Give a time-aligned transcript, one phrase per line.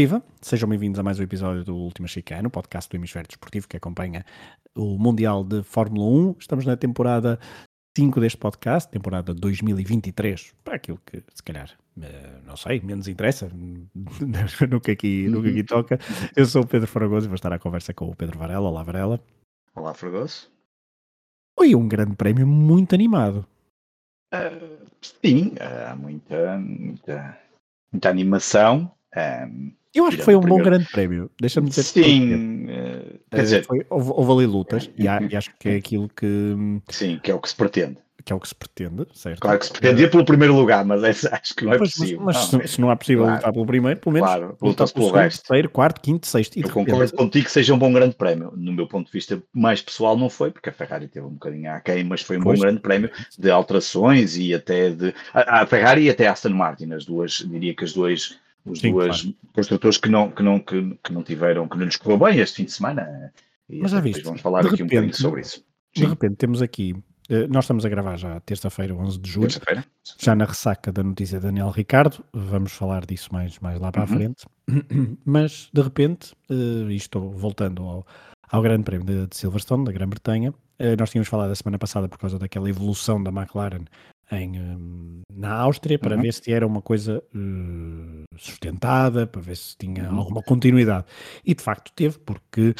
[0.00, 0.22] Viva!
[0.40, 4.24] Sejam bem-vindos a mais um episódio do Última Chicano, podcast do Hemisfério Desportivo que acompanha
[4.72, 6.36] o Mundial de Fórmula 1.
[6.38, 7.36] Estamos na temporada
[7.96, 13.50] 5 deste podcast, temporada 2023, para aquilo que se calhar, eh, não sei, menos interessa
[14.70, 15.98] no que aqui, no que aqui toca.
[16.36, 18.68] Eu sou o Pedro Fragoso e vou estar à conversa com o Pedro Varela.
[18.68, 19.20] Olá, Varela.
[19.74, 20.48] Olá, Fragoso.
[21.58, 23.44] Foi um grande prémio muito animado.
[24.32, 27.40] Uh, sim, há uh, muita, muita,
[27.92, 28.94] muita animação.
[29.16, 31.82] Um, eu acho que foi um bom grande prémio, deixa-me dizer.
[31.82, 35.76] Sim, uh, quer dizer, foi, houve, houve, ali lutas e, há, e, acho que é
[35.76, 36.54] aquilo que.
[36.88, 37.96] Sim, que é o que se pretende.
[38.24, 39.40] Que é o que se pretende, certo?
[39.40, 42.20] Claro que se pretendia pelo primeiro lugar, mas é, acho que não é pois, possível.
[42.20, 44.58] Mas, mas não, se, se, não é possível claro, lutar pelo primeiro, pelo menos claro,
[44.60, 45.46] lutar pelo segundo, resto.
[45.46, 46.56] terceiro, quarto, quinto, sexto.
[46.56, 47.16] E Eu concordo repente...
[47.16, 48.52] contigo que seja um bom grande prémio.
[48.54, 51.72] No meu ponto de vista mais pessoal não foi, porque a Ferrari teve um bocadinho
[51.72, 52.58] aquém, mas foi um pois.
[52.58, 55.14] bom grande prémio de alterações e até de.
[55.32, 58.80] A, a Ferrari e até a Aston Martin, as duas, diria que as duas os
[58.80, 59.36] Sim, duas claro.
[59.54, 62.56] construtores que não, que, não, que, que, não tiveram, que não lhes correu bem este
[62.56, 63.32] fim de semana.
[63.68, 65.64] E Mas já viste, vamos falar aqui repente, um bocadinho sobre isso.
[65.94, 66.08] De Sim.
[66.08, 66.94] repente temos aqui,
[67.28, 69.48] eh, nós estamos a gravar já terça-feira, 11 de julho,
[70.18, 74.02] já na ressaca da notícia de Daniel Ricardo, vamos falar disso mais, mais lá para
[74.02, 74.14] uhum.
[74.14, 74.46] a frente,
[75.24, 78.06] mas de repente, uh, estou voltando ao,
[78.50, 82.08] ao Grande Prémio de, de Silverstone, da Grã-Bretanha, uh, nós tínhamos falado a semana passada
[82.08, 83.84] por causa daquela evolução da McLaren
[84.30, 86.22] em, um, na Áustria para uhum.
[86.22, 90.18] ver se era uma coisa uh, sustentada, para ver se tinha uhum.
[90.18, 91.06] alguma continuidade.
[91.44, 92.74] E de facto teve, porque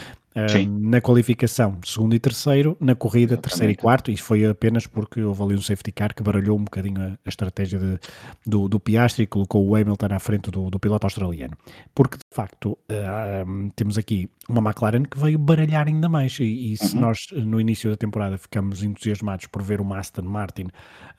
[0.81, 3.43] na qualificação, segundo e terceiro, na corrida, Exatamente.
[3.43, 6.65] terceiro e quarto, e foi apenas porque houve ali um safety car que baralhou um
[6.65, 7.99] bocadinho a, a estratégia de,
[8.47, 11.57] do, do, Piastri e colocou o Hamilton à frente do, do piloto australiano.
[11.95, 16.77] Porque, de facto, uh, temos aqui uma McLaren que veio baralhar ainda mais, e, e
[16.77, 17.01] se uhum.
[17.01, 20.69] nós, no início da temporada, ficamos entusiasmados por ver o Aston Martin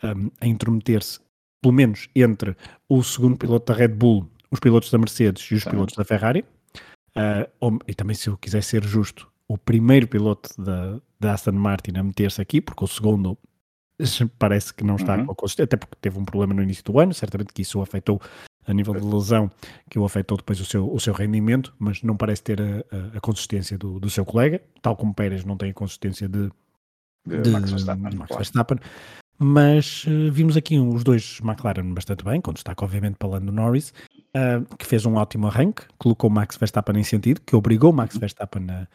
[0.03, 1.19] um, a intrometer-se,
[1.61, 2.55] pelo menos entre
[2.87, 6.45] o segundo piloto da Red Bull, os pilotos da Mercedes e os pilotos da Ferrari,
[7.15, 11.97] Uh, e também, se eu quiser ser justo, o primeiro piloto da, da Aston Martin
[11.97, 13.37] a meter-se aqui, porque o segundo
[14.37, 15.25] parece que não está uhum.
[15.25, 17.79] com a consistência, até porque teve um problema no início do ano, certamente que isso
[17.79, 18.21] o afetou
[18.65, 19.51] a nível de lesão,
[19.89, 22.65] que o afetou depois o seu, o seu rendimento, mas não parece ter a,
[22.95, 26.49] a, a consistência do, do seu colega, tal como Pérez não tem a consistência de,
[27.25, 28.09] de, de Max Verstappen.
[28.09, 28.77] De Max Verstappen.
[29.41, 33.93] Mas uh, vimos aqui os dois McLaren bastante bem, com destaque obviamente para Lando Norris,
[34.35, 38.21] uh, que fez um ótimo arranque, colocou Max Verstappen em sentido, que obrigou Max uhum.
[38.21, 38.87] Verstappen a,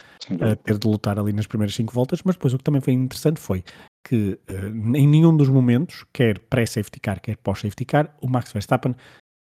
[0.50, 2.92] a, ter de lutar ali nas primeiras cinco voltas, mas depois o que também foi
[2.92, 3.64] interessante foi
[4.06, 8.94] que uh, em nenhum dos momentos, quer pré-safety car, quer pós-safety car, o Max Verstappen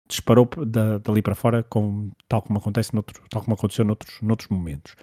[0.09, 4.49] disparou da, dali para fora, com, tal como acontece noutro, tal como aconteceu noutros, noutros
[4.49, 4.95] momentos.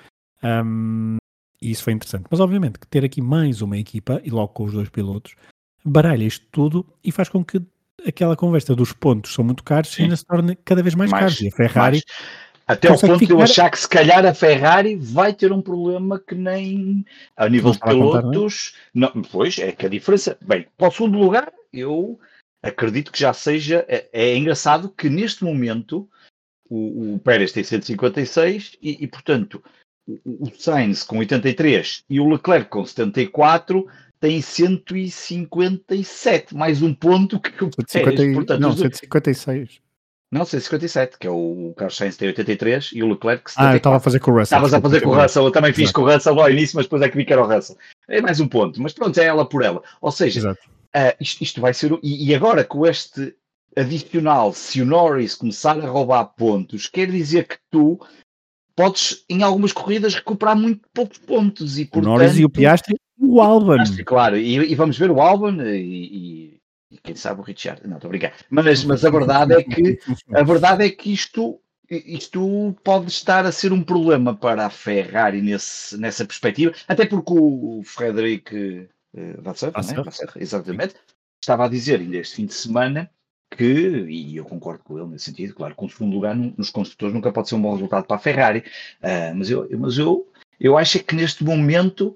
[0.44, 1.18] Um,
[1.62, 2.26] e isso foi interessante.
[2.30, 5.36] Mas obviamente que ter aqui mais uma equipa, e logo com os dois pilotos,
[5.84, 7.62] baralha isto tudo e faz com que
[8.08, 11.24] aquela conversa dos pontos são muito caros e ainda se torna cada vez mais, mais
[11.24, 11.42] caros.
[11.42, 12.04] E a Ferrari.
[12.08, 12.50] Mais.
[12.70, 13.26] Até ao ponto ficar...
[13.26, 17.04] de eu achar que se calhar a Ferrari vai ter um problema que nem
[17.36, 18.70] a nível de pilotos.
[18.70, 19.12] Contar, não, é?
[19.16, 20.38] não, pois é que a diferença.
[20.40, 22.20] Bem, para o segundo lugar, eu
[22.62, 23.84] acredito que já seja.
[23.88, 26.08] É, é engraçado que neste momento
[26.70, 29.64] o, o Pérez tem 156 e, e portanto,
[30.08, 33.88] o, o Sainz com 83 e o Leclerc com 74
[34.20, 39.80] tem 157, mais um ponto que o Pérez, portanto, não, 156.
[40.32, 43.54] Não, 157, que é o Carlos Sainz tem 83 e o Leclerc 74.
[43.58, 44.58] Ah, eu estava a fazer com o Russell.
[44.58, 45.96] Estavas a fazer com o Russell, eu também fiz Exato.
[45.96, 47.78] com o Russell ao início, mas depois é que vi que era o Russell.
[48.08, 49.82] É mais um ponto, mas pronto, é ela por ela.
[50.02, 50.56] Ou seja, uh,
[51.20, 51.98] isto, isto, vai ser.
[52.04, 53.34] E, e agora com este
[53.76, 58.00] adicional, se o Norris começar a roubar pontos, quer dizer que tu
[58.76, 61.80] podes em algumas corridas recuperar muito poucos pontos.
[61.80, 63.84] E, portanto, o Norris e o Piastri o Alban.
[64.06, 66.60] Claro, e, e, vamos ver o Alban e,
[66.92, 67.86] e, quem sabe o Richard.
[67.88, 68.34] Não, estou a brincar.
[68.50, 70.00] Mas, mas a verdade é que
[70.34, 75.42] a verdade é que isto, isto pode estar a ser um problema para a Ferrari
[75.42, 78.90] nesse, nessa perspectiva, até porque o Frederic
[79.42, 80.04] Vasseur, Vasseur.
[80.04, 80.96] Vasseur, exatamente,
[81.42, 83.10] estava a dizer ainda este fim de semana
[83.52, 87.14] que, e eu concordo com ele nesse sentido, claro, com o segundo lugar nos construtores
[87.14, 88.60] nunca pode ser um bom resultado para a Ferrari,
[89.02, 92.16] uh, mas, eu, mas eu, eu acho que neste momento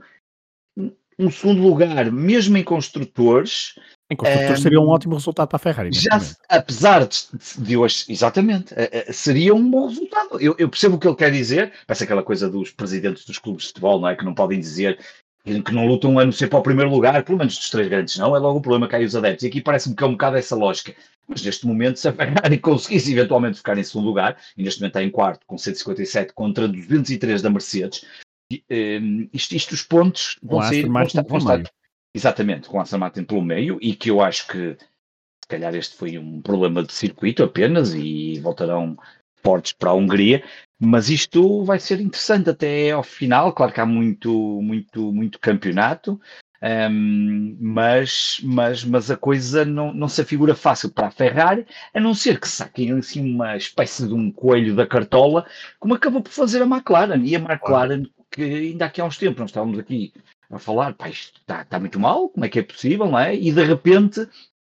[1.17, 3.75] um segundo lugar, mesmo em construtores.
[4.09, 5.89] Em construtores um, seria um ótimo resultado para a Ferrari.
[5.91, 7.17] Já, apesar de,
[7.57, 10.39] de, hoje, exatamente, uh, uh, seria um bom resultado.
[10.39, 13.63] Eu, eu, percebo o que ele quer dizer, parece aquela coisa dos presidentes dos clubes
[13.63, 14.15] de futebol, não é?
[14.15, 14.99] Que não podem dizer
[15.43, 18.17] que não lutam a não ser para o primeiro lugar, pelo menos dos três grandes,
[18.17, 19.43] não, é logo o problema que há os adeptos.
[19.43, 20.95] E aqui parece-me que é um bocado essa lógica.
[21.27, 24.91] Mas neste momento, se a Ferrari conseguisse eventualmente ficar em segundo lugar, e neste momento
[24.91, 28.05] está em quarto, com 157 contra 203 da Mercedes,
[28.69, 30.87] um, isto, isto, os pontos vão com ser.
[30.87, 31.63] Vão estar, vão estar,
[32.13, 34.77] exatamente, com a Aston Martin pelo meio, e que eu acho que
[35.43, 38.97] se calhar este foi um problema de circuito apenas, e voltarão
[39.43, 40.43] fortes para a Hungria,
[40.79, 43.51] mas isto vai ser interessante até ao final.
[43.53, 46.19] Claro que há muito, muito, muito campeonato,
[46.89, 51.99] um, mas, mas, mas a coisa não, não se afigura fácil para a Ferrari, a
[51.99, 55.45] não ser que saquem assim uma espécie de um coelho da cartola,
[55.77, 57.21] como acabou por fazer a McLaren.
[57.25, 60.11] E a McLaren, que ainda aqui há uns tempos nós estávamos aqui
[60.49, 63.35] a falar, pá, isto está, está muito mal, como é que é possível, não é?
[63.35, 64.27] E de repente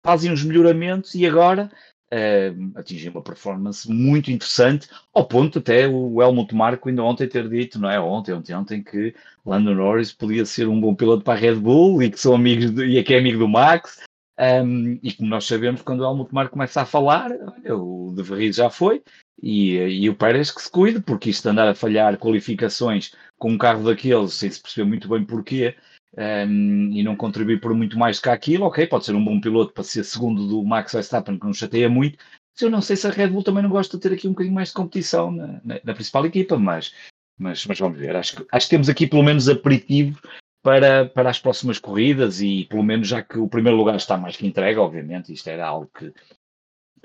[0.04, 1.70] fazem uns melhoramentos e agora
[2.12, 7.48] uh, atingem uma performance muito interessante, ao ponto até o Helmut Marko ainda ontem ter
[7.48, 8.00] dito, não é?
[8.00, 9.14] Ontem, ontem, ontem, que
[9.44, 12.70] Lando Norris podia ser um bom piloto para a Red Bull e que são amigos
[12.70, 14.00] de, e é que é amigo do Max.
[14.40, 18.22] Um, e como nós sabemos, quando o Helmut Marko começa a falar, olha, o De
[18.22, 19.02] Vries já foi,
[19.42, 23.52] e, e, o Pérez que se cuide, porque isto de andar a falhar qualificações com
[23.52, 25.76] um carro daqueles, sem se perceber muito bem porquê,
[26.16, 29.72] um, e não contribuir por muito mais que aquilo, ok, pode ser um bom piloto
[29.72, 32.18] para ser segundo do Max Verstappen, que não chateia muito.
[32.52, 34.32] Mas eu não sei se a Red Bull também não gosta de ter aqui um
[34.32, 36.92] bocadinho mais de competição na, na, na principal equipa, mas,
[37.38, 38.16] mas, mas vamos ver.
[38.16, 40.20] Acho que, acho que temos aqui pelo menos aperitivo
[40.62, 44.36] para, para as próximas corridas e pelo menos já que o primeiro lugar está mais
[44.36, 46.12] que entregue, obviamente, isto era algo que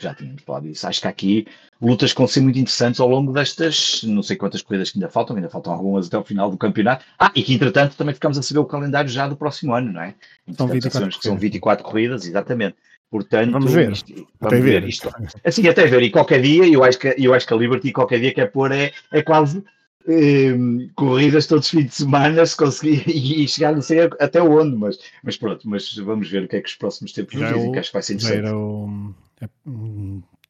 [0.04, 0.88] já tínhamos falado disso.
[0.88, 1.48] Acho que há aqui
[1.82, 5.10] lutas que vão ser muito interessantes ao longo destas, não sei quantas corridas que ainda
[5.10, 7.06] faltam, ainda faltam algumas até o final do campeonato.
[7.20, 10.02] Ah, e que entretanto também ficamos a saber o calendário já do próximo ano, não
[10.02, 10.16] é?
[10.56, 12.76] São 24, que são 24 corridas, exatamente.
[13.10, 13.92] Portanto, vamos ver.
[13.92, 14.82] Isto, vamos ver.
[14.82, 14.90] ver.
[14.90, 15.10] Isto.
[15.44, 16.02] Assim, até ver.
[16.02, 18.72] E qualquer dia, eu acho que, eu acho que a Liberty qualquer dia quer pôr
[18.72, 19.64] é, é quase
[20.08, 20.54] eh,
[20.96, 25.00] corridas todos os fins de semana se conseguir e, chegar não sei até onde, mas,
[25.24, 27.80] mas pronto, mas vamos ver o que é que os próximos tempos nos dizem, que
[27.80, 28.46] acho que vai ser interessante.
[28.46, 29.23] Era o, é,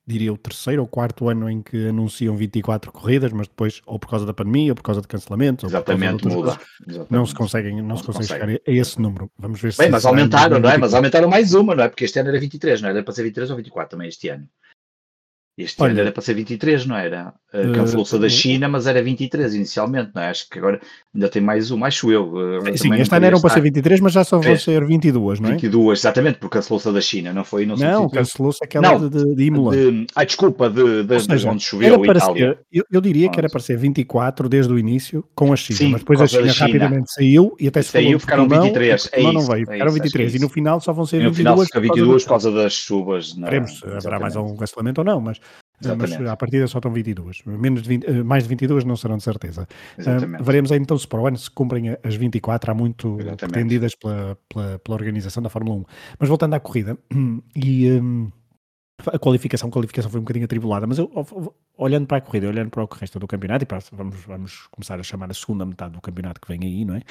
[0.06, 4.10] diria o terceiro ou quarto ano em que anunciam 24 corridas, mas depois, ou por
[4.10, 6.60] causa da pandemia, ou por causa de cancelamentos, Exatamente, muda.
[6.88, 7.12] Exatamente.
[7.12, 9.32] não se conseguem, não, não se consegue chegar a esse número.
[9.38, 10.78] Vamos ver se Bem, mas aumentaram, não é?
[10.78, 11.90] Mas aumentaram mais uma, não é?
[11.90, 12.92] Porque este ano era 23, não é?
[12.92, 14.48] Era para ser 23 ou 24 também este ano.
[15.56, 17.34] Este Olha, ano era para ser 23, não era?
[17.54, 20.30] Uh, Cancelou-se a da China, mas era 23 inicialmente, não é?
[20.30, 20.82] Acho que agora
[21.14, 22.34] ainda tem mais um, acho eu.
[22.34, 24.58] Uh, Sim, este ano eram para ser 23, mas já só vão é.
[24.58, 25.52] ser 22, não é?
[25.54, 27.66] 22, exatamente, porque cancelou-se da China, não foi?
[27.66, 29.76] Não, não cancelou-se aquela não, de, de Imola.
[29.76, 32.54] De, ah, desculpa, de, de, seja, de onde choveu Itália.
[32.54, 35.78] Ser, eu, eu, diria que era para ser 24 desde o início com a China,
[35.78, 39.10] Sim, mas depois a China, China, rapidamente saiu e até se saiu, ficaram 23.
[39.12, 41.38] É isso, não veio, ficaram 23 é e no final só vão ser 22.
[41.38, 43.34] no final fica 22 por causa das chuvas.
[43.34, 45.40] Veremos se haverá mais algum cancelamento ou não, mas
[45.82, 46.20] Exatamente.
[46.20, 47.44] Mas à partida só estão 22.
[47.46, 49.68] Menos de 20, eh, mais de 22 não serão de certeza.
[49.98, 53.38] Uh, veremos aí então se para o ano se cumprem as 24, há muito Exatamente.
[53.38, 55.86] pretendidas pela, pela, pela, organização da Fórmula 1.
[56.20, 56.98] Mas voltando à corrida,
[57.56, 58.32] e um,
[59.08, 61.12] a qualificação, a qualificação foi um bocadinho atribulada, mas eu,
[61.78, 65.00] olhando para a corrida, olhando para o resto do campeonato, e para, vamos, vamos começar
[65.00, 67.02] a chamar a segunda metade do campeonato que vem aí, não é?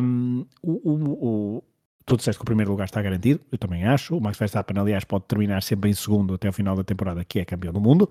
[0.00, 1.64] Um, o, o,
[2.10, 4.16] tu disseste que o primeiro lugar está garantido, eu também acho.
[4.16, 7.38] O Max Verstappen, aliás, pode terminar sempre em segundo até o final da temporada, que
[7.38, 8.10] é campeão do mundo.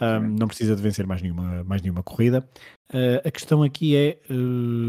[0.00, 2.48] Um, não precisa de vencer mais nenhuma, mais nenhuma corrida.
[2.90, 4.88] Uh, a questão aqui é: uh,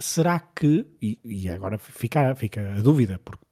[0.00, 3.44] será que, e, e, agora fica, fica a dúvida, porque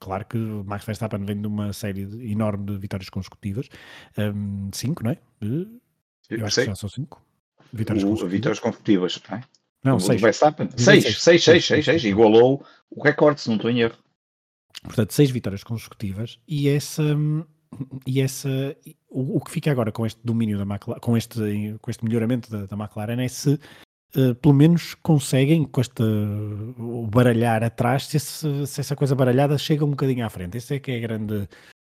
[0.00, 2.02] claro que o Max Verstappen vem de uma série
[2.32, 3.68] enorme de vitórias consecutivas,
[4.16, 5.18] um, cinco, não é?
[6.30, 7.22] Eu acho que já são cinco.
[7.70, 8.32] Vitórias consecutivas.
[8.32, 9.42] Vitórias consecutivas, não é?
[9.84, 10.20] Não, seis.
[10.20, 10.68] Verstappen.
[10.76, 12.04] Seis, seis, seis, seis, seis.
[12.04, 13.96] Igualou o recorde, se não estou em erro.
[14.82, 17.02] Portanto, seis vitórias consecutivas e essa
[18.06, 18.48] e essa
[19.08, 22.50] o, o, que fica agora com este domínio da McLaren, com este com este melhoramento
[22.50, 23.58] da, da McLaren é se
[24.16, 29.56] uh, pelo menos conseguem com este uh, baralhar atrás se, esse, se, essa coisa baralhada
[29.58, 30.56] chega um bocadinho à frente.
[30.56, 31.48] Essa é que é a grande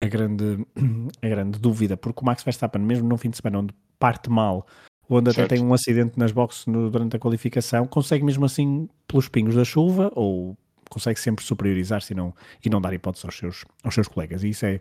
[0.02, 0.66] a grande
[1.22, 4.66] a grande dúvida, porque o Max Verstappen mesmo no fim de semana onde parte mal
[5.08, 5.46] onde certo.
[5.46, 9.54] até tem um acidente nas boxes no, durante a qualificação, consegue mesmo assim, pelos pingos
[9.54, 10.56] da chuva, ou
[10.88, 12.34] consegue sempre superiorizar-se e não,
[12.64, 14.42] e não dar hipótese aos seus, aos seus colegas.
[14.42, 14.80] E isso é,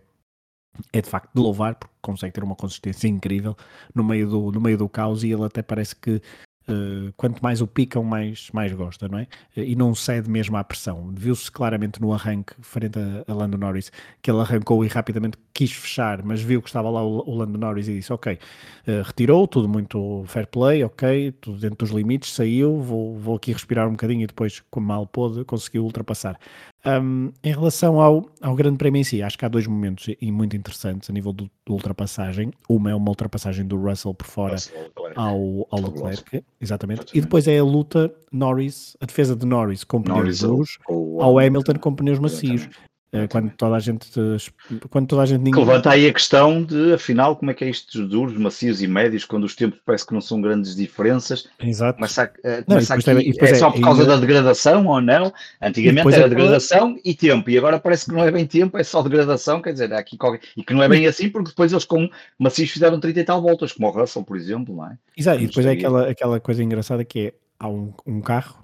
[0.91, 3.55] é de facto de louvar, porque consegue ter uma consistência incrível
[3.93, 6.21] no meio do, no meio do caos e ele até parece que
[7.17, 9.23] quanto mais o picam, mais, mais gosta, não é?
[9.55, 11.11] Uh, e não cede mesmo à pressão.
[11.13, 13.91] Viu-se claramente no arranque, frente a, a, Lando Norris,
[14.21, 17.57] que ele arrancou e rapidamente quis fechar, mas viu que estava lá o, o Lando
[17.57, 22.33] Norris e disse: Ok, uh, retirou, tudo muito fair play, ok, tudo dentro dos limites,
[22.33, 26.39] saiu, vou, vou aqui respirar um bocadinho e depois, como mal pôde, conseguiu ultrapassar.
[26.85, 30.31] Um, em relação ao, ao Grande Prémio em si, acho que há dois momentos e
[30.31, 32.51] muito interessantes a nível do, do ultrapassagem.
[32.67, 34.57] Uma é uma ultrapassagem do Russell por fora
[35.15, 37.05] ao, ao Leclerc, exatamente.
[37.17, 41.75] E depois é a luta Norris, a defesa de Norris com pneus duros ao Hamilton
[41.79, 42.67] com pneus macios.
[43.13, 44.07] Uh, quando toda a gente
[44.89, 45.63] quando toda a gente ninguém...
[45.63, 48.87] levanta aí a questão de afinal como é que é isto dos duros, macios e
[48.87, 51.99] médios quando os tempos parece que não são grandes diferenças Exato.
[52.01, 52.21] mas uh,
[52.67, 54.15] não, aqui, é, é, só por causa ainda...
[54.15, 58.23] da degradação ou não antigamente era é degradação e tempo e agora parece que não
[58.23, 60.41] é bem tempo é só degradação quer dizer aqui qualquer...
[60.57, 63.43] e que não é bem assim porque depois eles com macios fizeram 30 e tal
[63.43, 64.97] voltas como o Russell por exemplo não é?
[65.15, 68.62] Exato, e depois é aquela, aquela coisa engraçada que é há um, um carro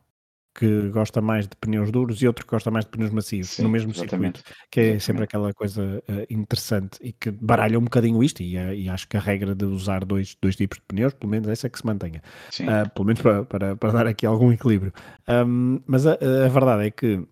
[0.59, 3.63] que gosta mais de pneus duros e outro que gosta mais de pneus macios Sim,
[3.63, 4.39] no mesmo exatamente.
[4.39, 5.03] circuito, que é exatamente.
[5.05, 9.07] sempre aquela coisa uh, interessante e que baralha um bocadinho isto e, uh, e, acho
[9.07, 11.77] que a regra de usar dois, dois tipos de pneus, pelo menos essa é que
[11.77, 12.21] se mantenha,
[12.59, 14.91] uh, pelo menos para, para, para, dar aqui algum equilíbrio.
[15.29, 17.25] Um, mas a, a, verdade é que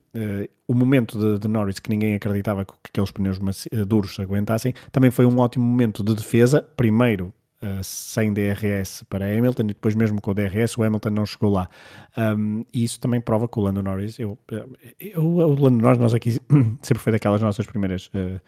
[0.68, 3.38] o momento de, de, Norris que ninguém acreditava que aqueles pneus
[3.86, 9.64] duros aguentassem, também foi um ótimo momento de defesa, primeiro uh, sem DRS para Hamilton
[9.64, 11.70] e depois mesmo com o DRS o Hamilton não chegou lá.
[12.18, 16.00] Um, e isso também prova que o Lando Norris, eu, eu, eu, o Lando Norris,
[16.00, 16.40] nós aqui
[16.82, 18.42] sempre foi daquelas nossas primeiras uh,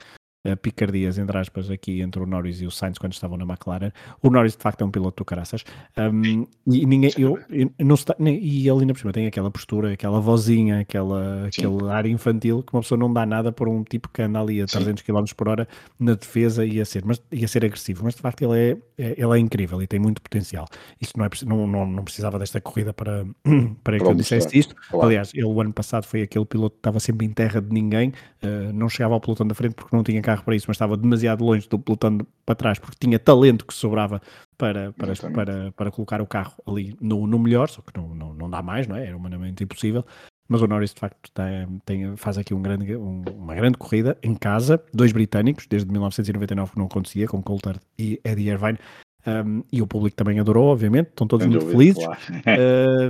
[0.46, 3.92] uh, picardias, entre aspas, aqui entre o Norris e o Sainz quando estavam na McLaren.
[4.22, 5.64] O Norris de facto é um piloto do caraças.
[5.98, 9.52] Um, e ninguém, eu, eu, não está, nem, e ele ainda por cima tem aquela
[9.52, 13.84] postura, aquela vozinha, aquela, aquele ar infantil que uma pessoa não dá nada por um
[13.84, 15.68] tipo que anda ali a 300 km por hora
[16.00, 18.04] na defesa e a ser, mas, e a ser agressivo.
[18.04, 18.60] Mas de facto ele
[18.98, 20.68] é, é, ele é incrível e tem muito potencial.
[21.02, 23.26] Isto não, é, não, não, não precisava desta corrida para,
[23.84, 24.76] para que eu dissesse isto.
[24.90, 25.08] Claro.
[25.08, 28.10] Aliás, ele o ano passado foi aquele piloto que estava sempre em terra de ninguém,
[28.44, 30.96] uh, não chegava ao pelotão da frente porque não tinha carro para isso, mas estava
[30.96, 34.22] demasiado longe do pelotão para trás porque tinha talento que sobrava
[34.58, 38.34] para, para, para, para colocar o carro ali no, no melhor, só que não, não,
[38.34, 39.08] não dá mais, não é?
[39.08, 40.06] Era humanamente impossível.
[40.48, 44.18] Mas o Norris, de facto, tem, tem, faz aqui um grande, um, uma grande corrida
[44.24, 44.84] em casa.
[44.92, 48.80] Dois britânicos, desde 1999 que não acontecia, com Coulthard e Eddie Irvine.
[49.28, 51.10] Um, e o público também adorou, obviamente.
[51.10, 52.04] Estão todos muito felizes.
[52.04, 52.20] Claro.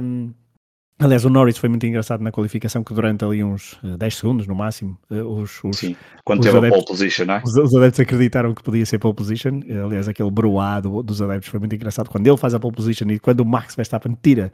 [0.04, 0.34] um,
[1.02, 4.46] Aliás, o Norris foi muito engraçado na qualificação, que durante ali uns 10 eh, segundos
[4.48, 7.42] no máximo, eh, os, os, Sim, quando os teve adeptos, a pole position, não é?
[7.46, 9.62] Os, os, adeptos acreditaram que podia ser pole position.
[9.86, 12.10] Aliás, aquele broado dos adeptos foi muito engraçado.
[12.10, 14.52] Quando ele faz a pole position e quando o Max Verstappen tira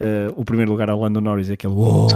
[0.00, 2.08] Uh, o primeiro lugar ao Lando Norris, aquele oh,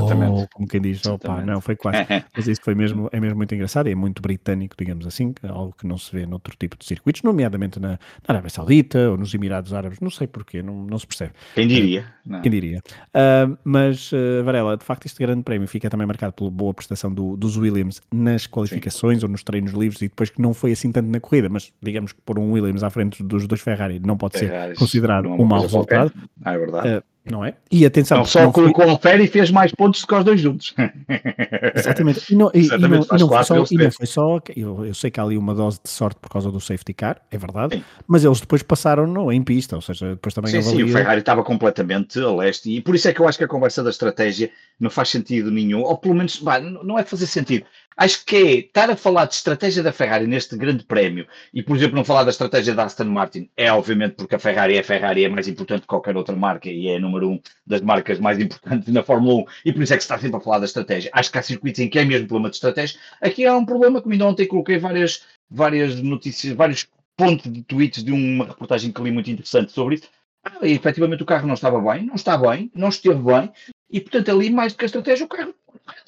[0.52, 1.99] como quem diz, opa, não, foi quase.
[2.37, 5.73] Mas isso foi mesmo, é mesmo muito engraçado e é muito britânico, digamos assim, algo
[5.78, 9.32] que não se vê noutro tipo de circuitos, nomeadamente na, na Arábia Saudita ou nos
[9.32, 11.32] Emirados Árabes, não sei porquê, não, não se percebe.
[11.54, 12.04] Quem diria?
[12.26, 12.82] Uh, quem diria?
[13.14, 14.11] Uh, mas,
[14.44, 18.00] Varela, de facto, este grande prémio fica também marcado pela boa prestação do, dos Williams
[18.12, 19.26] nas qualificações Sim.
[19.26, 22.12] ou nos treinos livres e depois que não foi assim tanto na corrida, mas digamos
[22.12, 25.44] que por um Williams à frente dos dois Ferrari não pode Ferrari, ser considerado um
[25.44, 26.12] mau resultado.
[26.44, 27.54] Ah, é verdade não é?
[27.70, 29.18] E atenção, não só não colocou foi...
[29.18, 30.75] o e fez mais pontos do que os dois juntos.
[31.75, 32.32] Exatamente.
[32.32, 34.87] E não, e, Exatamente, e não, e não foi só, e não foi só eu,
[34.87, 37.38] eu, sei que há ali uma dose de sorte por causa do safety car, é
[37.38, 37.85] verdade, sim.
[38.06, 40.85] mas eles depois passaram no, em pista, ou seja, depois também sim, avalia...
[40.85, 43.44] sim, o Ferrari estava completamente a leste e por isso é que eu acho que
[43.44, 47.26] a conversa da estratégia não faz sentido nenhum, ou pelo menos bah, não é fazer
[47.26, 47.66] sentido.
[47.97, 51.76] Acho que é estar a falar de estratégia da Ferrari neste grande prémio e, por
[51.76, 54.85] exemplo, não falar da estratégia da Aston Martin é obviamente porque a Ferrari é a
[54.85, 58.38] Ferrari, é mais importante que qualquer outra marca e é número um das marcas mais
[58.38, 60.66] importantes na Fórmula 1 e por isso é que se está sempre a falar da
[60.66, 61.11] estratégia.
[61.12, 63.00] Acho que há circuitos em que é mesmo problema de estratégia.
[63.20, 68.04] Aqui há um problema que ainda ontem coloquei várias, várias notícias, vários pontos de tweets
[68.04, 70.08] de uma reportagem que li muito interessante sobre isso.
[70.44, 73.50] Ah, e, efetivamente o carro não estava bem, não está bem, não esteve bem,
[73.90, 75.54] e portanto ali mais do que a estratégia o carro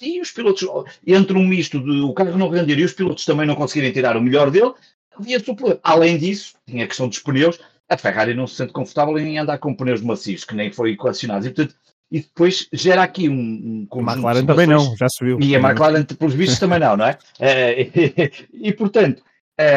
[0.01, 0.67] e os pilotos,
[1.07, 4.17] entre um misto de o carro não render e os pilotos também não conseguirem tirar
[4.17, 4.73] o melhor dele,
[5.19, 5.81] havia-se o problema.
[5.83, 7.59] Além disso, tinha a questão dos pneus,
[7.89, 11.47] a Ferrari não se sente confortável em andar com pneus macios, que nem foi equacionados.
[11.47, 11.75] E, portanto,
[12.11, 15.39] e depois gera aqui um, um A McLaren também não, já subiu.
[15.41, 17.19] E a McLaren, pelos vistos, também não, não é?
[17.41, 18.33] e,
[18.69, 19.23] e, portanto,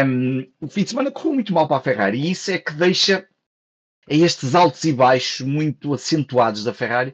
[0.06, 2.74] um, o fim de semana correu muito mal para a Ferrari e isso é que
[2.74, 3.28] deixa
[4.08, 7.14] estes altos e baixos muito acentuados da Ferrari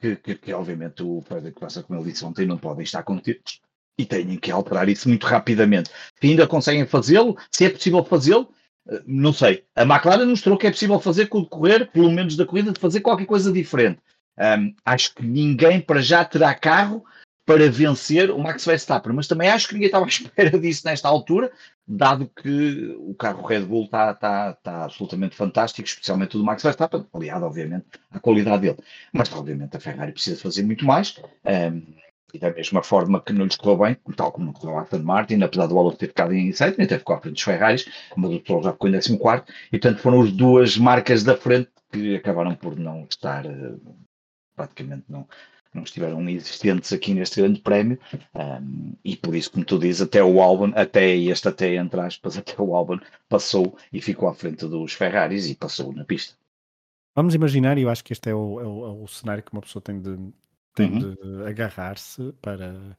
[0.00, 3.60] que, que, que obviamente o Pedro passa como ele disse ontem, não podem estar contidos
[3.98, 5.90] e têm que alterar isso muito rapidamente.
[6.20, 8.48] Se ainda conseguem fazê-lo, se é possível fazê-lo,
[8.88, 9.64] eh, não sei.
[9.76, 12.80] A McLaren mostrou que é possível fazer com o decorrer, pelo menos da corrida, de
[12.80, 14.00] fazer qualquer coisa diferente.
[14.38, 17.04] Um, acho que ninguém para já terá carro
[17.44, 21.08] para vencer o Max Verstappen, mas também acho que ninguém estava à espera disso nesta
[21.08, 21.52] altura,
[21.90, 26.62] dado que o carro Red Bull está, está, está absolutamente fantástico, especialmente o do Max
[26.62, 28.78] Verstappen, aliado, obviamente, à qualidade dele.
[29.12, 31.20] Mas, obviamente, a Ferrari precisa fazer muito mais.
[31.44, 31.82] Um,
[32.32, 35.42] e da mesma forma que não lhes correu bem, tal como não a Aston Martin,
[35.42, 38.38] apesar do Alonso ter ficado em sétimo, teve ficado à frente dos Ferraris, mas o
[38.38, 42.14] Toro já ficou em décimo quarto, e portanto foram as duas marcas da frente que
[42.14, 43.74] acabaram por não estar, eh,
[44.54, 45.26] praticamente não,
[45.74, 47.98] não estiveram existentes aqui neste grande prémio
[48.34, 52.36] um, e por isso, como tu dizes, até o Albon, até este até entre aspas,
[52.38, 52.98] até o Albon
[53.28, 56.34] passou e ficou à frente dos Ferraris e passou na pista.
[57.14, 59.52] Vamos imaginar, e eu acho que este é o, é o, é o cenário que
[59.52, 60.16] uma pessoa tem de,
[60.74, 61.14] tem uhum.
[61.14, 62.96] de agarrar-se para,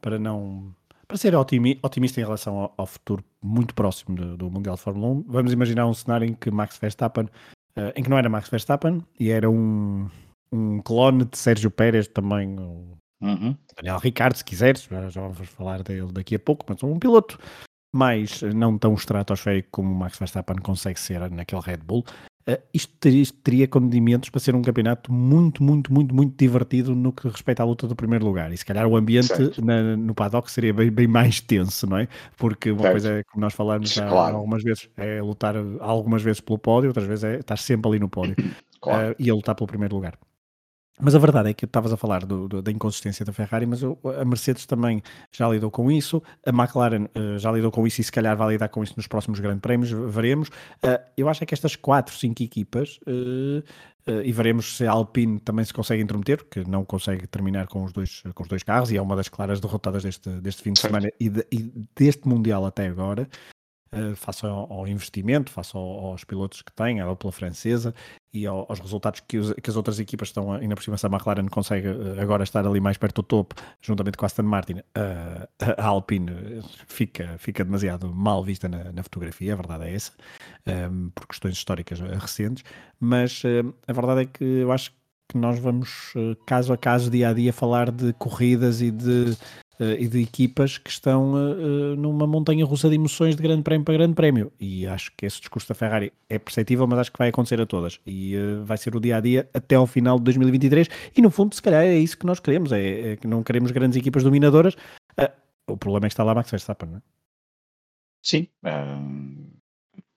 [0.00, 0.74] para não
[1.06, 5.12] para ser otimista em relação ao, ao futuro muito próximo do, do, Mundial de Fórmula
[5.12, 8.48] 1, vamos imaginar um cenário em que Max Verstappen, uh, em que não era Max
[8.48, 10.08] Verstappen e era um,
[10.52, 12.56] um clone de Sérgio Pérez também,
[13.22, 13.56] uhum.
[13.76, 17.38] Daniel Ricciardo, se quiseres, já, vamos falar dele daqui a pouco, mas um piloto
[17.94, 22.04] mais não tão estratosférico como o Max Verstappen consegue ser naquele Red Bull.
[22.48, 26.92] Uh, isto, teria, isto, teria, condimentos para ser um campeonato muito, muito, muito, muito divertido
[26.92, 28.52] no que respeita à luta do primeiro lugar.
[28.52, 29.32] E se calhar o ambiente
[29.62, 32.08] na, no paddock seria bem, bem, mais tenso, não é?
[32.36, 32.92] Porque uma certo.
[32.92, 34.36] coisa é, como nós falamos claro.
[34.36, 38.08] algumas vezes, é lutar algumas vezes pelo pódio, outras vezes é estar sempre ali no
[38.08, 38.34] pódio
[38.80, 39.12] claro.
[39.12, 40.18] uh, e a lutar pelo primeiro lugar.
[41.00, 43.82] Mas a verdade é que estavas a falar do, do, da inconsistência da Ferrari, mas
[43.82, 48.04] a Mercedes também já lidou com isso, a McLaren uh, já lidou com isso e
[48.04, 50.48] se calhar vai lidar com isso nos próximos grandes prémios, veremos.
[50.48, 53.62] Uh, eu acho é que estas quatro, cinco equipas, uh,
[54.24, 57.92] e veremos se a Alpine também se consegue intrometer, porque não consegue terminar com os
[57.92, 60.80] dois, com os dois carros e é uma das claras derrotadas deste, deste fim de
[60.80, 63.28] semana e, de, e deste Mundial até agora.
[63.94, 67.94] Uh, face ao, ao, investimento, face ao, aos pilotos que tem, à dupla francesa
[68.32, 71.04] e ao, aos resultados que, os, que, as outras equipas estão, ainda por cima, se
[71.04, 74.44] a McLaren consegue uh, agora estar ali mais perto do topo, juntamente com a Aston
[74.44, 75.46] Martin, uh,
[75.76, 80.12] a Alpine fica, fica demasiado mal vista na, na fotografia, a verdade é essa,
[80.66, 82.64] um, ehm, por questões históricas recentes,
[82.98, 83.42] mas
[83.86, 84.90] a verdade é que eu acho
[85.28, 86.14] que nós vamos,
[86.46, 89.36] caso a caso, dia a dia, falar de corridas e de
[89.98, 93.94] e de equipas que estão uh, numa montanha russa de emoções de grande prémio para
[93.94, 94.52] grande prémio.
[94.60, 97.66] E acho que esse discurso da Ferrari é perceptível, mas acho que vai acontecer a
[97.66, 98.00] todas.
[98.06, 100.88] E vai ser o dia a dia até ao final de 2023.
[101.16, 103.70] E no fundo, se calhar, é isso que nós queremos: é, é que não queremos
[103.70, 104.76] grandes equipas dominadoras.
[105.68, 107.02] o problema é que está lá Max Verstappen, não é?
[108.22, 108.46] Sim,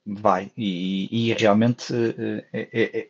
[0.05, 0.51] vai.
[0.55, 1.93] E, e realmente
[2.53, 3.09] é, é,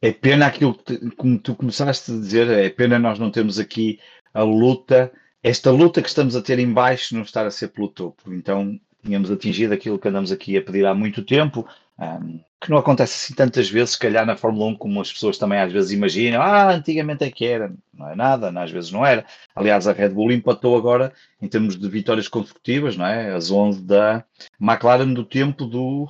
[0.00, 4.00] é, pena aquilo que, como tu começaste a dizer, é pena nós não termos aqui
[4.32, 7.88] a luta esta luta que estamos a ter em baixo não estar a ser pelo
[7.88, 8.32] topo.
[8.32, 11.66] Então, tínhamos atingido aquilo que andamos aqui a pedir há muito tempo,
[11.98, 15.36] um, que não acontece assim tantas vezes, se calhar na Fórmula 1, como as pessoas
[15.36, 16.40] também às vezes imaginam.
[16.40, 17.74] Ah, antigamente é que era.
[17.92, 19.26] Não é nada, às vezes não era.
[19.54, 23.34] Aliás, a Red Bull empatou agora, em termos de vitórias consecutivas, não é?
[23.34, 24.24] As 11 da
[24.60, 26.08] McLaren do tempo do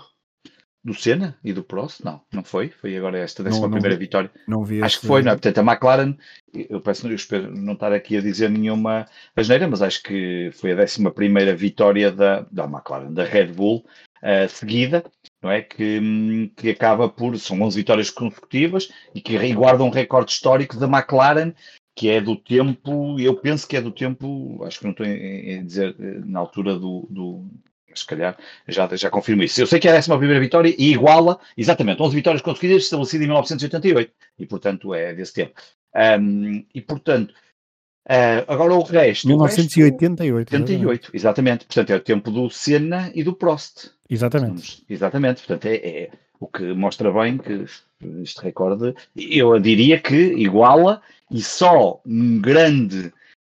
[0.84, 2.04] do Senna e do Prost?
[2.04, 2.68] Não, não foi.
[2.68, 4.30] Foi agora esta décima não, primeira vitória.
[4.46, 5.34] Não vi Acho que foi, não é?
[5.34, 6.16] Portanto, a McLaren,
[6.52, 10.72] eu peço, eu espero não estar aqui a dizer nenhuma asneira, mas acho que foi
[10.72, 13.84] a décima primeira vitória da, da McLaren, da Red Bull,
[14.22, 15.04] uh, seguida,
[15.40, 15.62] não é?
[15.62, 20.86] Que, que acaba por, são 11 vitórias consecutivas e que guarda um recorde histórico da
[20.86, 21.52] McLaren
[21.94, 25.62] que é do tempo, eu penso que é do tempo, acho que não estou a
[25.62, 27.44] dizer eh, na altura do, do,
[28.00, 28.36] se calhar
[28.68, 29.60] já, já confirmo isso.
[29.60, 33.24] Eu sei que é a 11 primeira vitória e iguala, exatamente, 11 vitórias conseguidas, estabelecidas
[33.24, 35.60] em 1988, e portanto é desse tempo.
[35.94, 37.32] Um, e portanto,
[38.08, 39.28] uh, agora o resto.
[39.28, 40.54] 1988.
[40.54, 41.66] 88, exatamente.
[41.66, 43.90] Portanto, é o tempo do Senna e do Prost.
[44.08, 44.84] Exatamente.
[44.88, 45.46] Exatamente.
[45.46, 47.64] Portanto, é, é o que mostra bem que
[48.22, 51.00] este recorde, eu diria que iguala
[51.30, 53.12] e só um grande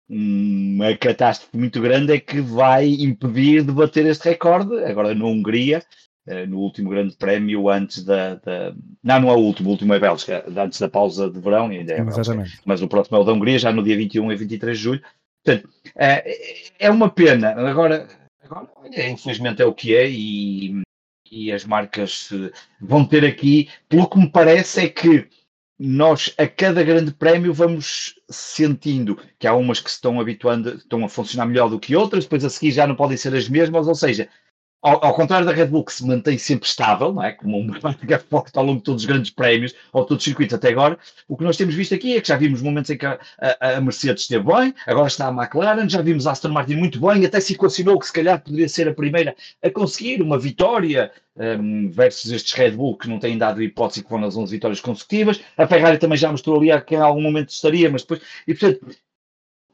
[0.08, 5.82] uma catástrofe muito grande é que vai impedir de bater este recorde, agora na Hungria,
[6.26, 9.94] eh, no último grande prémio antes da, da, Não, não é o último, o último
[9.94, 12.60] é Bélgica, antes da pausa de verão, ainda é Exatamente.
[12.64, 15.02] mas o próximo é o da Hungria, já no dia 21 e 23 de julho.
[15.44, 17.50] Portanto, é, é uma pena.
[17.50, 18.08] Agora,
[18.42, 18.68] agora
[19.08, 20.82] infelizmente é o que é e,
[21.30, 22.30] e as marcas
[22.80, 25.28] vão ter aqui, pelo que me parece, é que
[25.78, 31.04] nós a cada grande prémio vamos sentindo que há umas que se estão habituando, estão
[31.04, 33.86] a funcionar melhor do que outras, depois a seguir já não podem ser as mesmas,
[33.86, 34.28] ou seja,
[34.86, 37.32] ao, ao, contrário da Red Bull, que se mantém sempre estável, não é?
[37.32, 40.54] como uma marca forte ao longo de todos os grandes prémios, ou todos os circuitos
[40.54, 40.96] até agora,
[41.26, 43.18] o que nós temos visto aqui é que já vimos momentos em que a,
[43.60, 47.00] a, a Mercedes esteve bem, agora está a McLaren, já vimos a Aston Martin muito
[47.00, 51.10] bem, até se equacionou que se calhar poderia ser a primeira a conseguir uma vitória
[51.36, 54.80] um, versus estes Red Bull que não têm dado hipótese que vão nas 11 vitórias
[54.80, 55.40] consecutivas.
[55.56, 58.20] A Ferrari também já mostrou ali que em algum momento estaria, mas depois.
[58.46, 58.86] E portanto,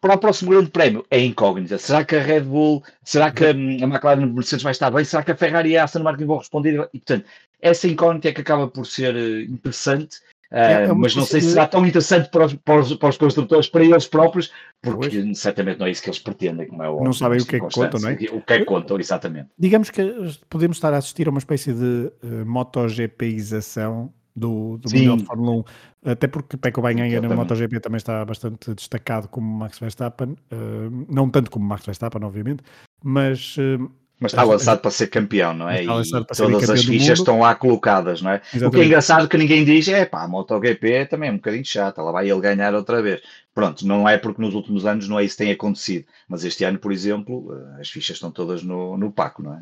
[0.02, 1.78] para o próximo grande prémio é incógnita.
[1.78, 5.04] Será que a Red Bull, será que a, McLaren Mercedes vai estar bem?
[5.04, 6.74] Será que a Ferrari e a Aston Martin vão responder?
[6.92, 7.24] E, portanto,
[7.60, 10.16] essa incógnita é que acaba por ser eh, interessante,
[10.50, 13.16] é, uh, mas não sei se será tão interessante para os, para os, para os
[13.16, 15.38] construtores, para eles próprios, porque pois.
[15.38, 17.04] certamente não é isso que eles pretendem, como é óbvio.
[17.04, 18.12] Não sabem o que é que contam, não é?
[18.32, 19.50] O que é que contam, exatamente.
[19.56, 20.02] Digamos que
[20.50, 25.64] podemos estar a assistir a uma espécie de uh, MotoGPização do, do Mundial de Fórmula
[26.05, 31.07] 1, até porque Pecco Bagnaia na MotoGP também está bastante destacado como Max Verstappen, uh,
[31.09, 32.62] não tanto como Max Verstappen, obviamente,
[33.03, 35.83] mas uh, Mas está lançado para ser campeão, não é?
[35.83, 38.37] E todas as fichas estão lá colocadas, não é?
[38.37, 38.66] Exatamente.
[38.66, 41.64] O que é engraçado que ninguém diz é pá, a MotoGP também é um bocadinho
[41.64, 43.21] chata, lá vai ele ganhar outra vez.
[43.55, 46.64] Pronto, não é porque nos últimos anos não é isso que tem acontecido, mas este
[46.64, 49.59] ano, por exemplo, eh, as fichas estão todas no, no Paco, não é?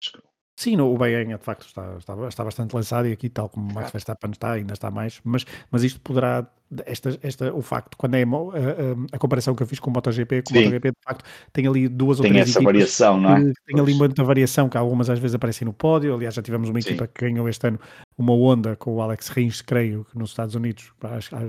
[0.00, 0.18] Acho que
[0.58, 3.72] Sim, o Bahrein de facto está, está, está, bastante lançado e aqui, tal como o
[3.72, 6.44] Max Verstappen está, ainda está mais, mas, mas isto poderá,
[6.84, 9.92] esta, esta, o facto, quando é a, a, a comparação que eu fiz com o
[9.94, 13.36] MotoGP, com o MotoGP de facto tem ali duas tem ou três essa variação, não
[13.36, 13.52] é?
[13.68, 16.80] Tem ali muita variação, que algumas às vezes aparecem no pódio, aliás já tivemos uma
[16.80, 17.10] equipa Sim.
[17.14, 17.78] que ganhou este ano
[18.18, 20.92] uma onda com o Alex Rins, creio, nos Estados Unidos,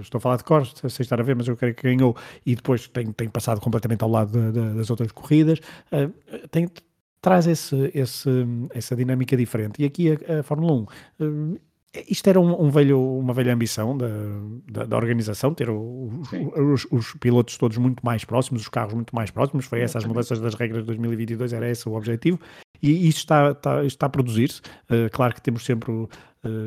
[0.04, 2.56] estou a falar de cor, sem estar a ver, mas eu creio que ganhou e
[2.56, 5.58] depois tem, tem passado completamente ao lado de, de, das outras corridas,
[5.92, 6.70] uh, tem
[7.22, 8.30] traz esse, esse,
[8.74, 9.82] essa dinâmica diferente.
[9.82, 11.60] E aqui a, a Fórmula 1, uh,
[12.08, 14.08] isto era um, um, velho, uma velha ambição da,
[14.72, 16.22] da, da organização, ter o,
[16.56, 20.06] os, os, pilotos todos muito mais próximos, os carros muito mais próximos, foi essas as
[20.06, 22.40] mudanças das regras de 2022, era esse o objetivo,
[22.82, 24.62] e isso está, está, está a produzir-se.
[24.90, 26.10] Uh, claro que temos sempre, uh,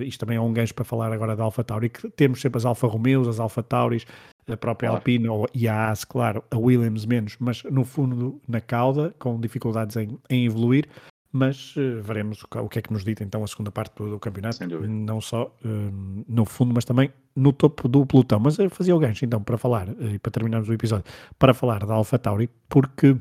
[0.04, 2.64] isto também é um gancho para falar agora da Alfa Tauri, que temos sempre as
[2.64, 4.04] Alfa Romeos, as Alfa Tauris,
[4.48, 5.00] a própria claro.
[5.00, 9.96] Alpine e a AS, claro, a Williams menos, mas no fundo na cauda, com dificuldades
[9.96, 10.88] em, em evoluir.
[11.34, 14.10] Mas uh, veremos o, o, que é que nos dita então a segunda parte do,
[14.10, 18.38] do campeonato, não só uh, no fundo, mas também no topo do pelotão.
[18.38, 21.04] Mas eu fazia o gancho então para falar, uh, e para terminarmos o episódio,
[21.38, 23.16] para falar da Alpha Tauri, porque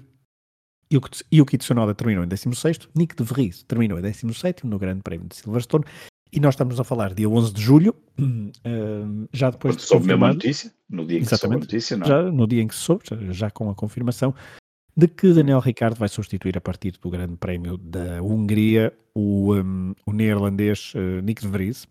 [1.34, 5.38] Yuki Tsunoda terminou em 16, Nick de Vries terminou em 17 no Grande Prémio de
[5.38, 5.86] Silverstone
[6.32, 10.08] e nós estamos a falar dia 11 de julho, uh, já depois Quando de soube
[10.08, 12.10] mesmo a notícia, no dia em que soube a notícia, não é?
[12.10, 14.34] já, no dia em que se soube, já, já, com a confirmação
[14.96, 19.94] de que Daniel Ricciardo vai substituir a partir do Grande Prémio da Hungria o, um,
[20.06, 21.88] o neerlandês uh, Nick de Vries.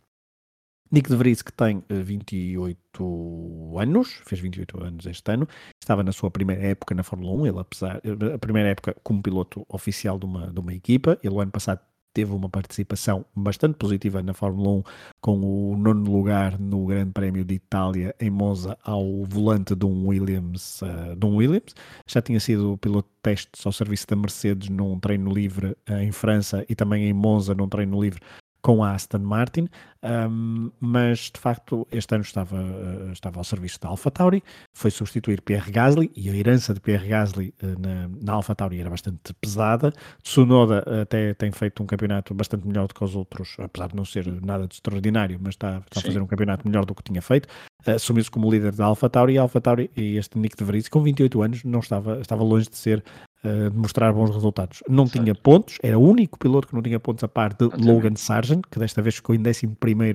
[0.92, 5.46] Nick de Vries que tem uh, eh, 28 anos, fez 28 anos este ano,
[5.81, 8.00] estava na sua primeira época na Fórmula 1, ele apesar,
[8.35, 11.81] a primeira época como piloto oficial de uma, de uma equipa, ele o ano passado
[12.12, 14.83] teve uma participação bastante positiva na Fórmula 1,
[15.20, 20.09] com o nono lugar no Grande Prémio de Itália em Monza ao volante de um
[20.09, 21.75] Williams, uh, de um Williams.
[22.07, 26.12] Já tinha sido piloto de testes ao serviço da Mercedes num treino livre uh, em
[26.12, 28.20] França e também em Monza num treino livre
[28.62, 29.68] com a Aston Martin,
[30.02, 35.42] um, mas de facto este ano estava, uh, estava ao serviço da AlphaTauri, foi substituir
[35.42, 39.92] Pierre Gasly e a herança de Pierre Gasly uh, na, na AlphaTauri era bastante pesada.
[40.22, 44.04] Tsunoda até tem feito um campeonato bastante melhor do que os outros, apesar de não
[44.04, 47.20] ser nada de extraordinário, mas está, está a fazer um campeonato melhor do que tinha
[47.20, 47.48] feito.
[47.86, 51.64] Assumiu-se como líder da AlphaTauri e AlphaTauri e este Nick de Vries com 28 anos
[51.64, 53.02] não estava, estava longe de ser
[53.42, 54.82] de mostrar bons resultados.
[54.88, 55.22] Não certo.
[55.22, 58.62] tinha pontos, era o único piloto que não tinha pontos a par de Logan Sargent,
[58.70, 59.66] que desta vez ficou em 11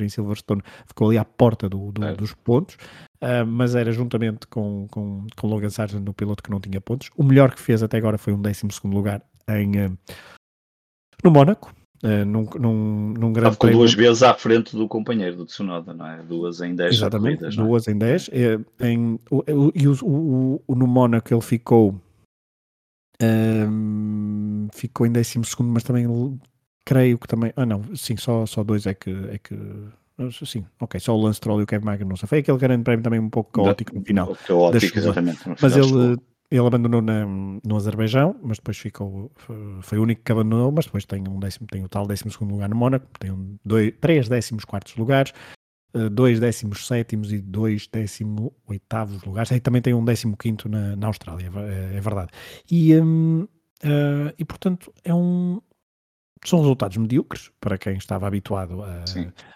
[0.01, 2.75] em Silverstone, ficou ali à porta do, do, dos pontos.
[3.21, 7.09] Uh, mas era juntamente com, com, com Logan Sargent o piloto que não tinha pontos.
[7.15, 9.97] O melhor que fez até agora foi um 12 lugar em, uh,
[11.23, 15.45] no Mónaco, Uh, num, num, num grande ficou duas vezes à frente do companheiro do
[15.45, 16.21] Tsunoda, não é?
[16.21, 17.63] Duas em 10 Exatamente, corridas, é?
[17.63, 17.91] duas é?
[17.91, 18.29] em 10.
[18.81, 21.99] em, o, e o, o, o, no Mónaco ele ficou
[23.21, 26.05] um, ficou em 12, mas também
[26.85, 27.51] creio que também.
[27.55, 29.11] Ah, não, sim, só, só dois é que.
[29.31, 29.57] É que
[30.45, 32.27] sim, ok, só o Lance Troll e o Kevin Magnussen.
[32.27, 34.35] Foi aquele grande prémio também um pouco caótico no final.
[34.47, 35.39] Caótico, exatamente.
[35.61, 36.17] Mas ele,
[36.49, 39.31] ele abandonou na, no Azerbaijão, mas depois ficou.
[39.81, 42.69] Foi o único que abandonou, mas depois tem um décimo, tem o tal 12 lugar
[42.69, 45.33] no Mónaco, tem um, dois, três décimos quartos lugares,
[45.93, 49.51] eh, dois décimos sétimos e dois décimo oitavos lugares.
[49.51, 52.31] E também tem um décimo quinto na, na Austrália, é, é verdade.
[52.69, 53.47] E, um,
[53.83, 55.59] uh, e portanto é um,
[56.43, 59.03] são resultados medíocres para quem estava habituado a,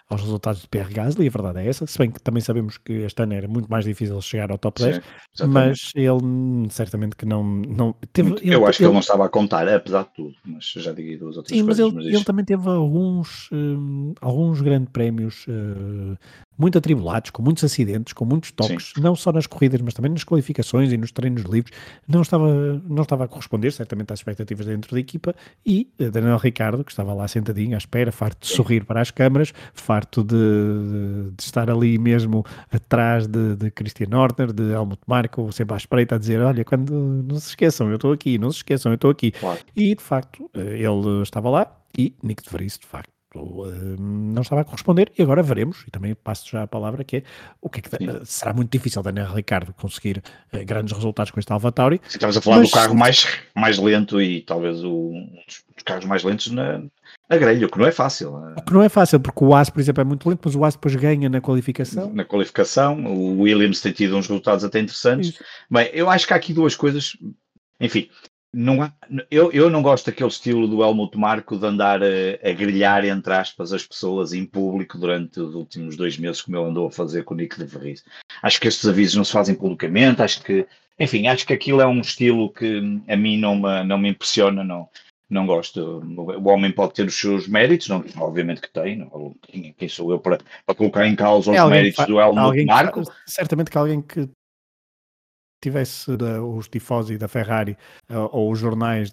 [0.08, 2.92] aos resultados de Pierre Gasly, a verdade é essa, se bem que também sabemos que
[2.92, 5.00] este ano era muito mais difícil chegar ao top 10,
[5.34, 8.30] Sim, mas ele certamente que não, não teve...
[8.42, 10.92] Eu ele, acho que ele, ele, não estava a contar, apesar de tudo, mas já
[10.92, 11.92] digo duas outras Sim, coisas.
[11.92, 16.18] Mas ele, ele também teve alguns, um, alguns grandes prémios uh,
[16.58, 19.00] muito atribulados, com muitos acidentes, com muitos toques, Sim.
[19.00, 21.74] não só nas corridas, mas também nas qualificações e nos treinos livres.
[22.06, 22.48] Não estava,
[22.86, 25.34] não estava a corresponder, certamente, às expectativas dentro da equipa.
[25.64, 26.36] E eh, Daniel
[26.70, 30.36] Ricardo, que estava lá sentadinho à espera, farto de sorrir para as câmaras, farto de,
[30.36, 35.76] de, de estar ali mesmo atrás de, de Christian Horner, de Helmut Marko, sempre à
[35.76, 38.96] espreita, a dizer: Olha, quando não se esqueçam, eu estou aqui, não se esqueçam, eu
[38.96, 39.32] estou aqui.
[39.32, 39.58] Claro.
[39.76, 44.62] E de facto, eh, ele estava lá e Nick de Vries, de facto não estava
[44.62, 47.22] a corresponder e agora veremos, e também passo já a palavra que é
[47.60, 51.52] o que é que será muito difícil Daniel Ricardo conseguir uh, grandes resultados com este
[51.52, 52.00] Alfa Tauri.
[52.08, 52.70] Estamos a falar mas...
[52.70, 56.82] do carro mais, mais lento e talvez o, um dos carros mais lentos na,
[57.28, 58.36] na grelha, o que não é fácil.
[58.36, 58.54] Eh.
[58.58, 60.64] O que não é fácil, porque o AS, por exemplo, é muito lento, mas o
[60.64, 62.12] AS depois ganha na qualificação.
[62.12, 65.30] Na qualificação, o Williams tem tido uns resultados até interessantes.
[65.30, 65.44] Isso.
[65.70, 67.16] Bem, eu acho que há aqui duas coisas,
[67.80, 68.08] enfim,
[68.52, 68.92] não há,
[69.30, 72.06] eu, eu não gosto daquele estilo do Helmut Marco de andar a,
[72.42, 76.68] a grilhar, entre aspas, as pessoas em público durante os últimos dois meses, como ele
[76.68, 78.04] andou a fazer com o Nick de Verriz.
[78.42, 80.66] Acho que estes avisos não se fazem publicamente, acho que,
[80.98, 84.64] enfim, acho que aquilo é um estilo que a mim não me, não me impressiona,
[84.64, 84.88] não,
[85.28, 86.02] não gosto.
[86.18, 89.34] O homem pode ter os seus méritos, não, obviamente que tem, não,
[89.78, 93.02] quem sou eu para, para colocar em causa é os méritos do Helmut Marco?
[93.26, 94.28] certamente que alguém que
[95.60, 97.76] tivesse da, os tifosi da Ferrari
[98.08, 99.12] uh, ou os jornais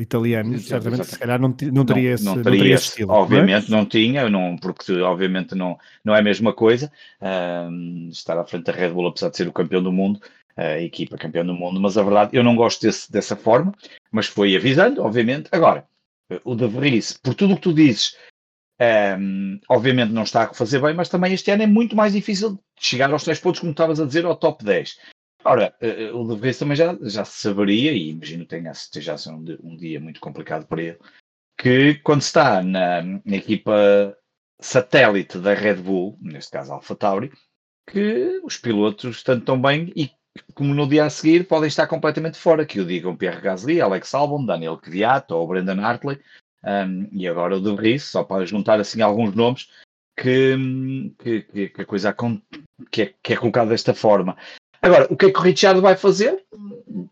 [0.00, 3.12] italianos, certamente se calhar não, não teria, não, esse, não teria, não teria esse estilo.
[3.12, 3.80] Obviamente não, é?
[3.80, 8.64] não tinha, não, porque obviamente não, não é a mesma coisa uh, estar à frente
[8.64, 10.20] da Red Bull, apesar de ser o campeão do mundo,
[10.56, 13.72] a equipa campeã do mundo, mas a verdade, eu não gosto desse, dessa forma,
[14.10, 15.48] mas foi avisando, obviamente.
[15.52, 15.86] Agora,
[16.44, 18.16] o De Vries, por tudo o que tu dizes,
[18.80, 22.58] um, obviamente não está a fazer bem, mas também este ano é muito mais difícil
[22.78, 24.98] chegar aos 3 pontos, como estavas a dizer, ao top 10.
[25.44, 29.14] Ora, uh, o De Vries também já, já se saberia, e imagino que tenha, esteja
[29.14, 30.98] a ser um, um, dia muito complicado para ele,
[31.56, 34.16] que quando está na, na equipa
[34.60, 37.32] satélite da Red Bull, neste caso Alpha Tauri,
[37.88, 40.10] que os pilotos estão tão bem e
[40.54, 44.14] como no dia a seguir podem estar completamente fora, que o digam Pierre Gasly, Alex
[44.14, 46.20] Albon, Daniel Kvyat ou Brendan Hartley,
[46.64, 49.68] um, e agora o De Vries, só para juntar assim alguns nomes
[50.16, 52.14] que, que, que a coisa
[52.90, 54.36] que é, que é colocada desta forma.
[54.80, 56.44] Agora, o que é que o Richard vai fazer?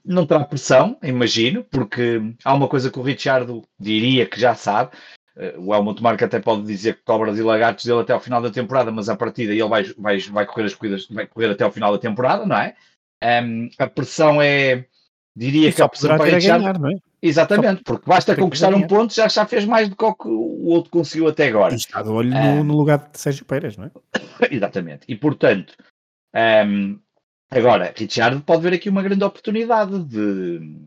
[0.05, 4.90] Não terá pressão, imagino, porque há uma coisa que o Richard diria que já sabe.
[5.37, 8.40] Eh, o Helmut Marko até pode dizer que cobras e lagartos dele até ao final
[8.40, 11.64] da temporada, mas a partida ele vai, vai, vai correr as corridas, vai correr até
[11.64, 12.74] ao final da temporada, não é?
[13.22, 14.85] Um, a pressão é,
[15.35, 16.96] diria e que a pressão para Richard, ganhar, não é?
[17.20, 21.26] Exatamente, porque basta conquistar um ponto, já, já fez mais do que o outro conseguiu
[21.29, 21.74] até agora.
[21.74, 23.90] E está de olho no, no, lugar de Sérgio Pérez, não é?
[24.50, 25.74] Exatamente, e portanto,
[26.66, 26.98] um,
[27.50, 30.87] agora, Richard pode ver aqui uma grande oportunidade de,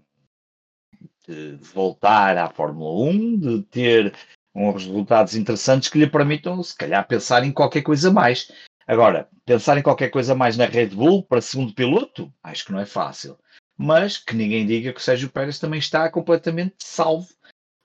[1.28, 4.13] de voltar à Fórmula 1, de ter
[4.56, 8.52] uns resultados interessantes que lhe permitam, se calhar, pensar em qualquer coisa mais.
[8.88, 12.80] Agora, pensar em qualquer coisa mais na Red Bull para segundo piloto, acho que não
[12.80, 13.38] é fácil.
[13.78, 17.30] Mas que ninguém diga que o Sérgio Pérez também está completamente salvo.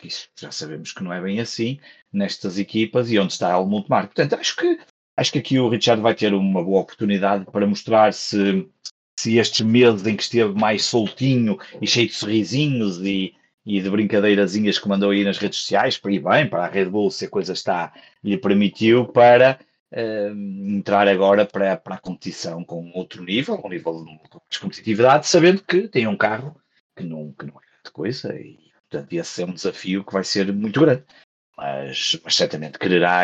[0.02, 1.78] Isso já sabemos que não é bem assim
[2.12, 4.14] nestas equipas e onde está Helmut Marko.
[4.14, 4.78] Portanto, acho que,
[5.16, 8.68] acho que aqui o Richard vai ter uma boa oportunidade para mostrar se,
[9.18, 13.90] se estes meses em que esteve mais soltinho e cheio de sorrisinhos e, e de
[13.90, 17.26] brincadeirazinhas que mandou aí nas redes sociais, para ir bem, para a Red Bull, se
[17.26, 19.58] a coisa está, lhe permitiu, para
[20.66, 24.04] entrar agora para, para a competição com outro nível, um nível
[24.50, 26.60] de competitividade, sabendo que tem um carro
[26.96, 28.58] que não, que não é grande coisa e,
[28.90, 31.04] portanto, esse é um desafio que vai ser muito grande.
[31.56, 33.20] Mas, mas certamente quererá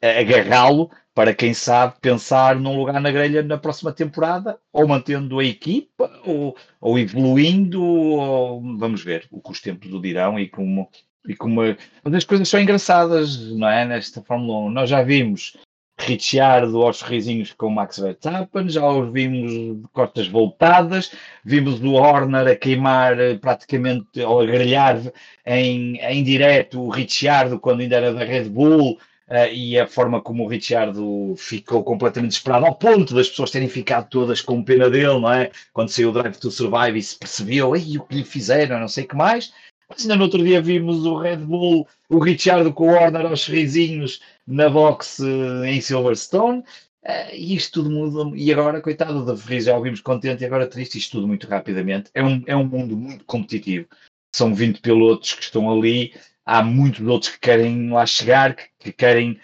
[0.00, 5.44] agarrá-lo para, quem sabe, pensar num lugar na grelha na próxima temporada, ou mantendo a
[5.44, 10.90] equipa, ou, ou evoluindo, ou, vamos ver o que os tempos o dirão e como.
[11.26, 11.62] E como
[12.04, 13.86] mas as coisas são engraçadas, não é?
[13.86, 14.70] Nesta Fórmula 1.
[14.70, 15.56] Nós já vimos
[15.98, 21.10] Ricciardo aos sorrisinhos com Max Verstappen, já os vimos de costas voltadas,
[21.42, 25.00] vimos o Horner a queimar eh, praticamente, ou a grelhar
[25.46, 28.98] em, em direto o Ricciardo quando ainda era da Red Bull,
[29.28, 33.68] uh, e a forma como o Ricciardo ficou completamente desesperado, ao ponto das pessoas terem
[33.68, 35.50] ficado todas com pena dele, não é?
[35.72, 38.88] Quando saiu o Drive to Survive e se percebeu, Ei, o que lhe fizeram, não
[38.88, 39.52] sei o que mais.
[39.88, 43.42] Mas ainda no outro dia vimos o Red Bull, o Ricciardo com o Horner aos
[43.42, 46.64] sorrisinhos, na box eh, em Silverstone.
[47.04, 48.36] Uh, e isto tudo muda.
[48.36, 52.10] E agora, coitado da Ferris, já ouvimos contente e agora triste, isto tudo muito rapidamente.
[52.12, 53.86] É um, é um mundo muito competitivo.
[54.34, 56.12] São 20 pilotos que estão ali.
[56.46, 59.40] Há muitos outros que querem lá chegar, que, que querem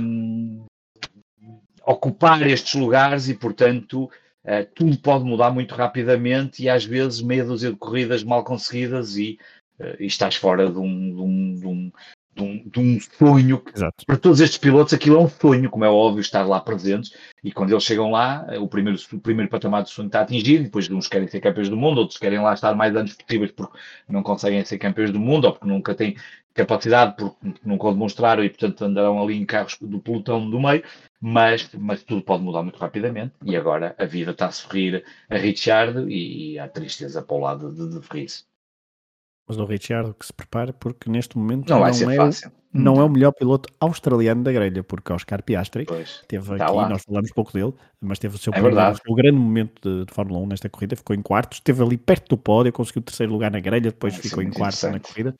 [0.00, 0.64] um,
[1.84, 4.04] ocupar estes lugares e, portanto,
[4.44, 9.16] uh, tudo pode mudar muito rapidamente e às vezes meia dúzia de corridas mal conseguidas
[9.16, 9.38] e,
[9.80, 11.92] uh, e estás fora de um, de um, de um
[12.34, 13.62] de um, de um sonho.
[13.74, 14.04] Exato.
[14.04, 17.12] Para todos estes pilotos, aquilo é um sonho, como é óbvio, estar lá presentes.
[17.42, 20.64] E quando eles chegam lá, o primeiro, o primeiro patamar do sonho está atingido.
[20.64, 23.78] Depois, uns querem ser campeões do mundo, outros querem lá estar mais anos possíveis porque
[24.08, 26.16] não conseguem ser campeões do mundo ou porque nunca têm
[26.54, 30.82] capacidade, porque nunca o demonstraram e, portanto, andarão ali em carros do pelotão do meio.
[31.20, 33.34] Mas, mas tudo pode mudar muito rapidamente.
[33.44, 37.72] E agora a vida está a sorrir a Richard e, a tristeza para o lado
[37.72, 38.46] de, de Vries.
[39.46, 42.52] Mas o Ricciardo que se prepare, porque neste momento não, não vai ser é, fácil.
[42.72, 46.74] Não é o melhor piloto australiano da grelha, porque Oscar Piastri pois, teve tá aqui,
[46.74, 46.88] lá.
[46.88, 50.12] nós falamos pouco dele, mas teve o seu, é primeiro, o grande momento de, de,
[50.12, 53.32] Fórmula 1 nesta corrida, ficou em quartos, esteve ali perto do pódio, conseguiu o terceiro
[53.32, 55.34] lugar na grelha, depois ficou em quartos na corrida.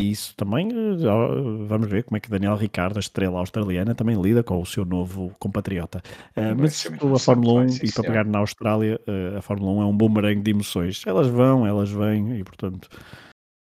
[0.00, 4.20] E isso também, uh, vamos ver como é que Daniel Ricardo, a estrela australiana, também
[4.20, 6.02] lida com o seu novo compatriota.
[6.36, 9.00] Uh, mas a Fórmula 1, e para pegar na Austrália,
[9.36, 11.02] a Fórmula 1 é um bumerangue de emoções.
[11.06, 12.88] Elas vão, elas vêm, e portanto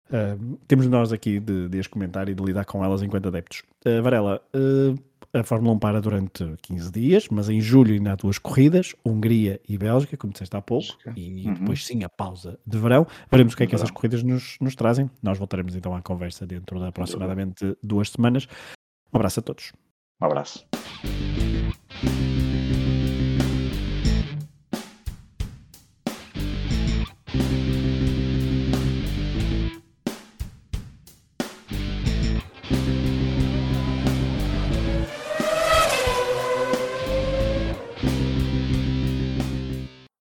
[0.09, 3.61] Uh, temos nós aqui de, de as comentar e de lidar com elas enquanto adeptos.
[3.85, 4.99] Uh, Varela, uh,
[5.33, 9.59] a Fórmula 1 para durante 15 dias, mas em julho ainda há duas corridas, Hungria
[9.67, 11.53] e Bélgica, como disseste há pouco, e uhum.
[11.53, 13.05] depois sim a pausa de verão.
[13.29, 15.09] Veremos o que é que essas corridas nos, nos trazem.
[15.21, 18.47] Nós voltaremos então à conversa dentro de aproximadamente duas semanas.
[19.13, 19.71] Um abraço a todos.
[20.21, 20.65] Um abraço.